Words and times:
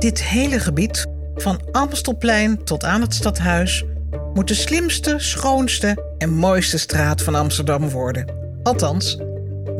Dit 0.00 0.22
hele 0.22 0.60
gebied, 0.60 1.06
van 1.34 1.60
Amstelplein 1.72 2.64
tot 2.64 2.84
aan 2.84 3.00
het 3.00 3.14
stadhuis, 3.14 3.84
moet 4.34 4.48
de 4.48 4.54
slimste, 4.54 5.14
schoonste 5.18 6.14
en 6.18 6.30
mooiste 6.30 6.78
straat 6.78 7.22
van 7.22 7.34
Amsterdam 7.34 7.88
worden. 7.88 8.26
Althans, 8.62 9.18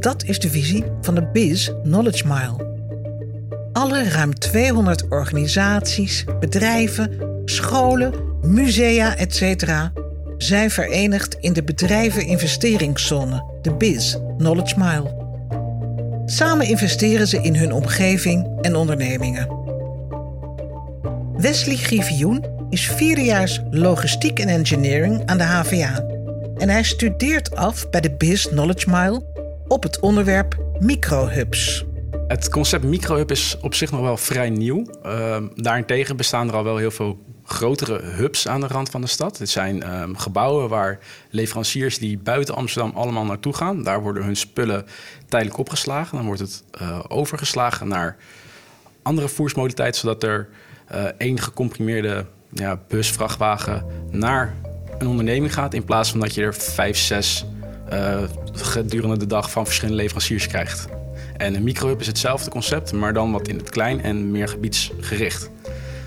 dat 0.00 0.24
is 0.24 0.38
de 0.38 0.50
visie 0.50 0.84
van 1.00 1.14
de 1.14 1.30
Biz 1.32 1.70
Knowledge 1.82 2.26
Mile. 2.26 2.74
Alle 3.72 4.08
ruim 4.08 4.34
200 4.34 5.08
organisaties, 5.08 6.24
bedrijven, 6.40 7.40
scholen, 7.44 8.14
musea, 8.42 9.16
etc. 9.16 9.64
zijn 10.36 10.70
verenigd 10.70 11.36
in 11.40 11.52
de 11.52 11.62
bedrijveninvesteringszone, 11.62 13.44
de 13.62 13.72
Biz 13.72 14.16
Knowledge 14.36 14.74
Mile. 14.78 15.24
Samen 16.26 16.66
investeren 16.66 17.28
ze 17.28 17.40
in 17.40 17.56
hun 17.56 17.72
omgeving 17.72 18.58
en 18.60 18.76
ondernemingen. 18.76 19.65
Wesley 21.36 21.76
Griffioen 21.76 22.44
is 22.70 22.86
vierdejaars 22.86 23.60
logistiek 23.70 24.38
en 24.38 24.48
engineering 24.48 25.26
aan 25.26 25.38
de 25.38 25.44
HVA. 25.44 26.06
En 26.56 26.68
hij 26.68 26.82
studeert 26.82 27.56
af 27.56 27.90
bij 27.90 28.00
de 28.00 28.16
Biz 28.16 28.48
Knowledge 28.48 28.90
Mile 28.90 29.24
op 29.68 29.82
het 29.82 30.00
onderwerp 30.00 30.56
microhubs. 30.78 31.84
Het 32.26 32.50
concept 32.50 32.84
microhub 32.84 33.30
is 33.30 33.56
op 33.60 33.74
zich 33.74 33.90
nog 33.90 34.00
wel 34.00 34.16
vrij 34.16 34.50
nieuw. 34.50 34.84
Uh, 35.06 35.36
daarentegen 35.54 36.16
bestaan 36.16 36.48
er 36.48 36.54
al 36.54 36.64
wel 36.64 36.76
heel 36.76 36.90
veel 36.90 37.24
grotere 37.44 38.02
hubs 38.02 38.48
aan 38.48 38.60
de 38.60 38.66
rand 38.66 38.90
van 38.90 39.00
de 39.00 39.06
stad. 39.06 39.38
Dit 39.38 39.48
zijn 39.48 39.82
ehm, 39.82 40.14
gebouwen 40.14 40.68
waar 40.68 40.98
leveranciers 41.30 41.98
die 41.98 42.18
buiten 42.18 42.54
Amsterdam 42.54 42.92
allemaal 42.94 43.24
naartoe 43.24 43.54
gaan. 43.54 43.82
Daar 43.82 44.02
worden 44.02 44.24
hun 44.24 44.36
spullen 44.36 44.86
tijdelijk 45.28 45.58
opgeslagen. 45.58 46.16
Dan 46.16 46.26
wordt 46.26 46.40
het 46.40 46.62
uh, 46.82 47.00
overgeslagen 47.08 47.88
naar 47.88 48.16
andere 49.02 49.28
voersmodaliteiten, 49.28 50.00
zodat 50.00 50.22
er 50.22 50.48
één 51.16 51.40
gecomprimeerde 51.40 52.24
ja, 52.52 52.80
bus, 52.88 53.10
vrachtwagen 53.10 53.84
naar 54.10 54.54
een 54.98 55.06
onderneming 55.06 55.54
gaat. 55.54 55.74
In 55.74 55.84
plaats 55.84 56.10
van 56.10 56.20
dat 56.20 56.34
je 56.34 56.42
er 56.42 56.54
vijf, 56.54 56.96
zes 56.98 57.46
uh, 57.92 58.22
gedurende 58.52 59.16
de 59.16 59.26
dag 59.26 59.50
van 59.50 59.64
verschillende 59.64 60.02
leveranciers 60.02 60.46
krijgt. 60.46 60.88
En 61.36 61.54
een 61.54 61.62
microhub 61.62 62.00
is 62.00 62.06
hetzelfde 62.06 62.50
concept, 62.50 62.92
maar 62.92 63.12
dan 63.12 63.32
wat 63.32 63.48
in 63.48 63.56
het 63.56 63.70
klein 63.70 64.02
en 64.02 64.30
meer 64.30 64.48
gebiedsgericht. 64.48 65.50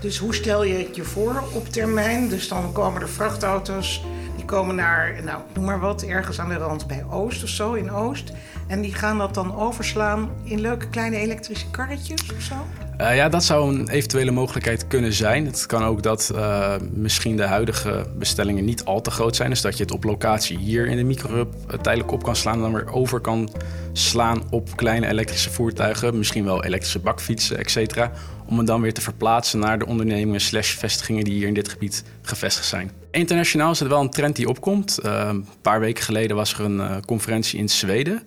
Dus 0.00 0.18
hoe 0.18 0.34
stel 0.34 0.64
je 0.64 0.74
het 0.74 0.96
je 0.96 1.04
voor 1.04 1.42
op 1.52 1.68
termijn? 1.68 2.28
Dus 2.28 2.48
dan 2.48 2.72
komen 2.72 3.02
er 3.02 3.08
vrachtauto's, 3.08 4.04
die 4.36 4.44
komen 4.44 4.74
naar, 4.74 5.20
nou, 5.24 5.42
noem 5.54 5.64
maar 5.64 5.80
wat, 5.80 6.02
ergens 6.02 6.40
aan 6.40 6.48
de 6.48 6.54
rand 6.54 6.86
bij 6.86 7.04
Oost 7.10 7.42
of 7.42 7.48
zo, 7.48 7.72
in 7.72 7.90
Oost. 7.90 8.32
En 8.66 8.80
die 8.80 8.94
gaan 8.94 9.18
dat 9.18 9.34
dan 9.34 9.56
overslaan 9.56 10.30
in 10.42 10.60
leuke 10.60 10.88
kleine 10.88 11.16
elektrische 11.16 11.70
karretjes 11.70 12.32
of 12.36 12.42
zo? 12.42 12.54
Uh, 13.00 13.16
ja, 13.16 13.28
dat 13.28 13.44
zou 13.44 13.74
een 13.74 13.88
eventuele 13.88 14.30
mogelijkheid 14.30 14.86
kunnen 14.86 15.12
zijn. 15.12 15.46
Het 15.46 15.66
kan 15.66 15.84
ook 15.84 16.02
dat 16.02 16.30
uh, 16.34 16.74
misschien 16.92 17.36
de 17.36 17.42
huidige 17.42 18.06
bestellingen 18.16 18.64
niet 18.64 18.84
al 18.84 19.00
te 19.00 19.10
groot 19.10 19.36
zijn. 19.36 19.50
Dus 19.50 19.60
dat 19.60 19.76
je 19.76 19.82
het 19.82 19.92
op 19.92 20.04
locatie 20.04 20.58
hier 20.58 20.86
in 20.86 20.96
de 20.96 21.04
microhub 21.04 21.54
tijdelijk 21.82 22.12
op 22.12 22.22
kan 22.22 22.36
slaan... 22.36 22.54
en 22.54 22.60
dan 22.60 22.72
weer 22.72 22.92
over 22.92 23.20
kan 23.20 23.50
slaan 23.92 24.42
op 24.50 24.76
kleine 24.76 25.06
elektrische 25.06 25.50
voertuigen. 25.50 26.18
Misschien 26.18 26.44
wel 26.44 26.64
elektrische 26.64 26.98
bakfietsen, 26.98 27.58
et 27.58 27.70
cetera. 27.70 28.12
Om 28.46 28.58
het 28.58 28.66
dan 28.66 28.80
weer 28.80 28.94
te 28.94 29.00
verplaatsen 29.00 29.58
naar 29.58 29.78
de 29.78 29.86
ondernemingen 29.86 30.40
slash 30.40 30.74
vestigingen... 30.74 31.24
die 31.24 31.34
hier 31.34 31.48
in 31.48 31.54
dit 31.54 31.68
gebied 31.68 32.04
gevestigd 32.22 32.66
zijn. 32.66 32.90
Internationaal 33.10 33.70
is 33.70 33.78
het 33.78 33.88
wel 33.88 34.00
een 34.00 34.10
trend 34.10 34.36
die 34.36 34.48
opkomt. 34.48 34.98
een 35.02 35.46
paar 35.62 35.80
weken 35.80 36.04
geleden 36.04 36.36
was 36.36 36.54
er 36.54 36.64
een 36.64 37.04
conferentie 37.04 37.58
in 37.58 37.68
Zweden. 37.68 38.22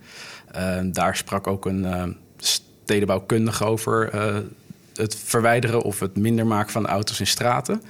daar 0.92 1.16
sprak 1.16 1.48
ook 1.48 1.66
een 1.66 2.18
stedenbouwkundige 2.88 3.66
over 3.66 4.16
uh, 4.16 4.38
het 4.95 5.17
verwijderen 5.23 5.81
of 5.81 5.99
het 5.99 6.17
minder 6.17 6.47
maken 6.47 6.71
van 6.71 6.88
auto's 6.88 7.19
in 7.19 7.27
straten. 7.27 7.81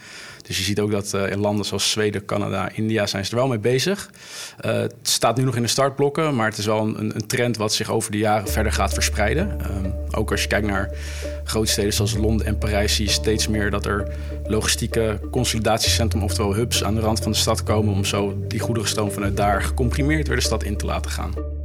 Dus 0.43 0.57
je 0.57 0.63
ziet 0.63 0.79
ook 0.79 0.91
dat 0.91 1.11
uh, 1.15 1.31
in 1.31 1.39
landen 1.39 1.65
zoals 1.65 1.91
Zweden, 1.91 2.25
Canada, 2.25 2.69
India 2.73 3.07
zijn 3.07 3.25
ze 3.25 3.31
er 3.31 3.37
wel 3.37 3.47
mee 3.47 3.59
bezig. 3.59 4.09
Uh, 4.65 4.71
het 4.71 4.95
staat 5.01 5.37
nu 5.37 5.43
nog 5.43 5.55
in 5.55 5.61
de 5.61 5.67
startblokken, 5.67 6.35
maar 6.35 6.49
het 6.49 6.57
is 6.57 6.65
wel 6.65 6.79
een, 6.79 7.15
een 7.15 7.27
trend 7.27 7.57
wat 7.57 7.73
zich 7.73 7.91
over 7.91 8.11
de 8.11 8.17
jaren 8.17 8.47
verder 8.47 8.71
gaat 8.71 8.93
verspreiden. 8.93 9.57
Ook 10.11 10.31
als 10.31 10.41
je 10.41 10.47
kijkt 10.47 10.67
naar 10.67 10.89
grote 11.43 11.71
steden 11.71 11.93
zoals 11.93 12.17
Londen 12.17 12.45
en 12.45 12.57
Parijs, 12.57 12.95
zie 12.95 13.05
je 13.05 13.11
steeds 13.11 13.47
meer 13.47 13.69
dat 13.71 13.85
er 13.85 14.07
logistieke 14.43 15.19
consolidatiecentrum, 15.31 16.23
oftewel 16.23 16.55
hubs, 16.55 16.83
aan 16.83 16.95
de 16.95 17.01
rand 17.01 17.19
van 17.19 17.31
de 17.31 17.37
stad 17.37 17.63
komen 17.63 17.93
om 17.93 18.05
zo 18.05 18.45
die 18.47 18.59
goederenstroom 18.59 19.11
vanuit 19.11 19.37
daar 19.37 19.61
gecomprimeerd 19.61 20.27
weer 20.27 20.37
de 20.37 20.43
stad 20.43 20.63
in 20.63 20.77
te 20.77 20.85
laten 20.85 21.11
gaan. 21.11 21.56